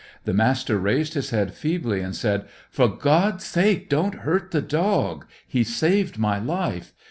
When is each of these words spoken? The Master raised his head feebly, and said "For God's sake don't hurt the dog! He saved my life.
The 0.25 0.33
Master 0.33 0.79
raised 0.79 1.13
his 1.13 1.29
head 1.29 1.53
feebly, 1.53 2.01
and 2.01 2.15
said 2.15 2.45
"For 2.71 2.87
God's 2.87 3.45
sake 3.45 3.87
don't 3.87 4.21
hurt 4.25 4.49
the 4.49 4.59
dog! 4.59 5.27
He 5.47 5.63
saved 5.63 6.17
my 6.17 6.39
life. 6.39 6.91